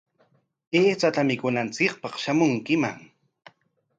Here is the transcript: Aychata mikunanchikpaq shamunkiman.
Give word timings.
Aychata 0.77 1.21
mikunanchikpaq 1.27 2.13
shamunkiman. 2.23 2.97